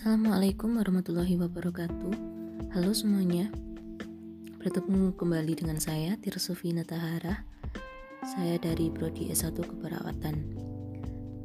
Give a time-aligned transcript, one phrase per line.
[0.00, 2.12] Assalamualaikum warahmatullahi wabarakatuh.
[2.72, 3.52] Halo semuanya.
[4.56, 7.44] Bertemu kembali dengan saya Tirsufi Natahara
[8.24, 10.56] Saya dari Prodi S1 Keperawatan.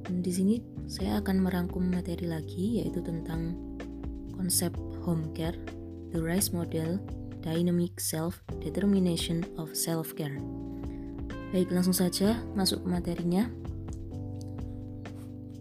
[0.07, 3.59] Di sini saya akan merangkum materi lagi yaitu tentang
[4.39, 4.71] konsep
[5.03, 5.59] home care
[6.15, 7.03] The RISE Model
[7.43, 10.39] Dynamic Self-Determination of Self-Care
[11.51, 13.51] Baik langsung saja masuk ke materinya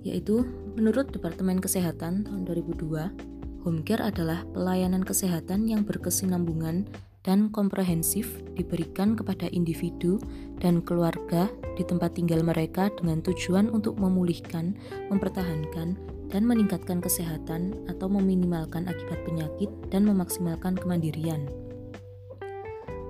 [0.06, 6.90] yaitu menurut Departemen Kesehatan tahun 2002, home care adalah pelayanan kesehatan yang berkesinambungan
[7.24, 10.20] dan komprehensif diberikan kepada individu
[10.60, 11.48] dan keluarga
[11.78, 14.76] di tempat tinggal mereka dengan tujuan untuk memulihkan,
[15.08, 15.96] mempertahankan,
[16.28, 21.46] dan meningkatkan kesehatan atau meminimalkan akibat penyakit dan memaksimalkan kemandirian.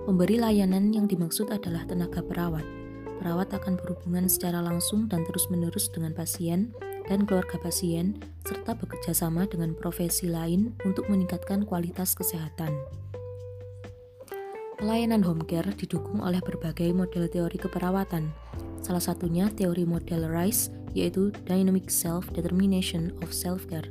[0.04, 2.84] Pemberi layanan yang dimaksud adalah tenaga perawat
[3.24, 6.76] perawat akan berhubungan secara langsung dan terus-menerus dengan pasien
[7.08, 12.72] dan keluarga pasien, serta bekerja sama dengan profesi lain untuk meningkatkan kualitas kesehatan.
[14.74, 18.28] Pelayanan home care didukung oleh berbagai model teori keperawatan.
[18.84, 23.88] Salah satunya teori model RISE, yaitu Dynamic Self-Determination of Self-Care.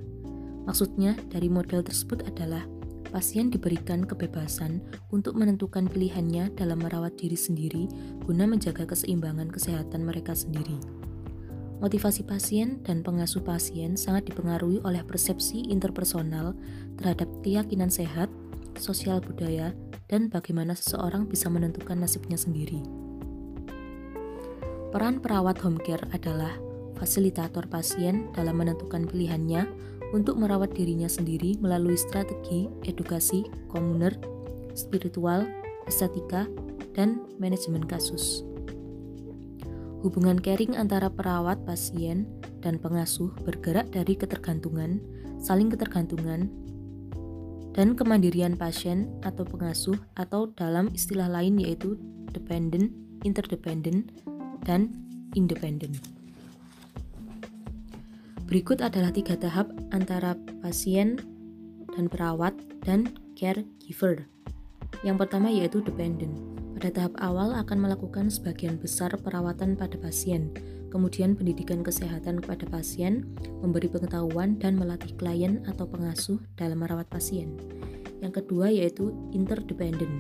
[0.70, 2.64] Maksudnya, dari model tersebut adalah
[3.10, 4.82] pasien diberikan kebebasan
[5.14, 7.86] untuk menentukan pilihannya dalam merawat diri sendiri
[8.26, 11.03] guna menjaga keseimbangan kesehatan mereka sendiri.
[11.84, 16.56] Motivasi pasien dan pengasuh pasien sangat dipengaruhi oleh persepsi interpersonal
[16.96, 18.32] terhadap keyakinan sehat,
[18.80, 19.76] sosial budaya,
[20.08, 22.80] dan bagaimana seseorang bisa menentukan nasibnya sendiri.
[24.96, 26.56] Peran perawat home care adalah
[26.96, 29.68] fasilitator pasien dalam menentukan pilihannya
[30.16, 34.16] untuk merawat dirinya sendiri melalui strategi edukasi komuner,
[34.72, 35.44] spiritual,
[35.84, 36.48] estetika,
[36.96, 38.53] dan manajemen kasus.
[40.04, 42.28] Hubungan caring antara perawat, pasien,
[42.60, 45.00] dan pengasuh bergerak dari ketergantungan,
[45.40, 46.52] saling ketergantungan,
[47.72, 51.96] dan kemandirian pasien atau pengasuh atau dalam istilah lain yaitu
[52.36, 52.92] dependent,
[53.24, 54.12] interdependent,
[54.68, 54.92] dan
[55.40, 55.96] independent.
[58.44, 61.16] Berikut adalah tiga tahap antara pasien
[61.96, 62.54] dan perawat
[62.84, 63.08] dan
[63.40, 64.28] caregiver.
[65.02, 66.53] Yang pertama yaitu dependent.
[66.84, 70.52] Pada tahap awal akan melakukan sebagian besar perawatan pada pasien,
[70.92, 73.24] kemudian pendidikan kesehatan kepada pasien,
[73.64, 77.56] memberi pengetahuan dan melatih klien atau pengasuh dalam merawat pasien.
[78.20, 80.12] Yang kedua yaitu interdependent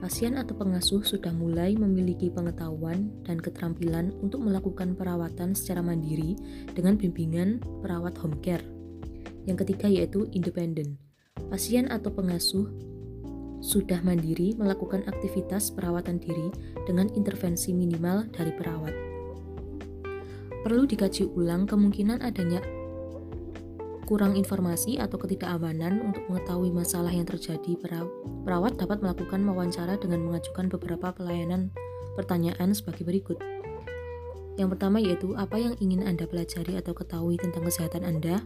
[0.00, 6.40] pasien atau pengasuh sudah mulai memiliki pengetahuan dan keterampilan untuk melakukan perawatan secara mandiri
[6.72, 8.64] dengan bimbingan perawat home care.
[9.44, 10.96] Yang ketiga yaitu independen.
[11.52, 12.87] Pasien atau pengasuh
[13.58, 16.50] sudah mandiri melakukan aktivitas perawatan diri
[16.86, 18.94] dengan intervensi minimal dari perawat.
[20.62, 22.62] Perlu dikaji ulang kemungkinan adanya
[24.08, 27.76] kurang informasi atau ketidakamanan untuk mengetahui masalah yang terjadi,
[28.42, 31.68] perawat dapat melakukan wawancara dengan mengajukan beberapa pelayanan
[32.16, 33.36] pertanyaan sebagai berikut.
[34.56, 38.42] Yang pertama yaitu apa yang ingin Anda pelajari atau ketahui tentang kesehatan Anda.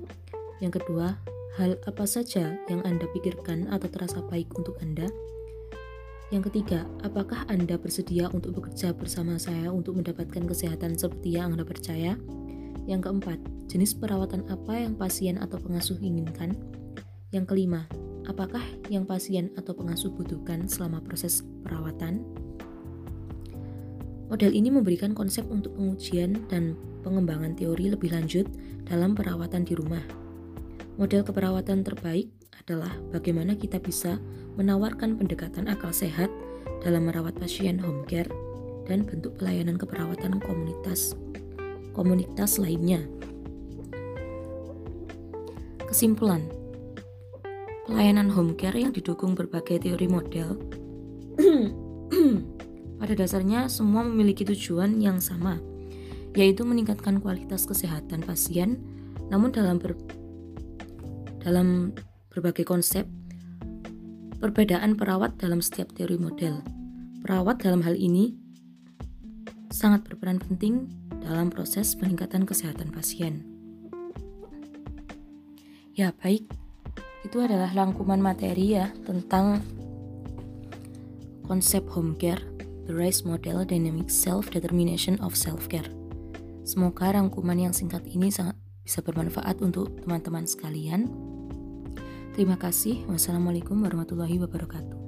[0.61, 1.17] Yang kedua,
[1.61, 5.05] hal apa saja yang Anda pikirkan atau terasa baik untuk Anda.
[6.33, 11.69] Yang ketiga, apakah Anda bersedia untuk bekerja bersama saya untuk mendapatkan kesehatan seperti yang Anda
[11.69, 12.17] percaya?
[12.89, 16.57] Yang keempat, jenis perawatan apa yang pasien atau pengasuh inginkan?
[17.37, 17.85] Yang kelima,
[18.25, 22.25] apakah yang pasien atau pengasuh butuhkan selama proses perawatan?
[24.33, 28.49] Model ini memberikan konsep untuk pengujian dan pengembangan teori lebih lanjut
[28.89, 30.22] dalam perawatan di rumah.
[31.01, 32.29] Model keperawatan terbaik
[32.61, 34.21] adalah bagaimana kita bisa
[34.61, 36.29] menawarkan pendekatan akal sehat
[36.85, 38.29] dalam merawat pasien home care
[38.85, 41.17] dan bentuk pelayanan keperawatan komunitas
[41.97, 43.01] komunitas lainnya.
[45.89, 46.63] Kesimpulan
[47.83, 50.55] Pelayanan home care yang didukung berbagai teori model
[53.03, 55.59] pada dasarnya semua memiliki tujuan yang sama,
[56.39, 58.79] yaitu meningkatkan kualitas kesehatan pasien,
[59.35, 59.83] namun dalam
[61.43, 61.91] dalam
[62.31, 63.05] berbagai konsep
[64.39, 66.63] perbedaan perawat dalam setiap teori model.
[67.23, 68.35] Perawat dalam hal ini
[69.71, 70.91] sangat berperan penting
[71.23, 73.47] dalam proses peningkatan kesehatan pasien.
[75.95, 76.49] Ya, baik.
[77.23, 79.63] Itu adalah rangkuman materi ya tentang
[81.47, 82.43] konsep home care,
[82.91, 85.87] the RISE model dynamic self-determination of self-care.
[86.67, 88.52] Semoga rangkuman yang singkat ini sangat
[88.83, 91.11] bisa bermanfaat untuk teman-teman sekalian.
[92.33, 93.05] Terima kasih.
[93.11, 95.02] Wassalamualaikum warahmatullahi wabarakatuh.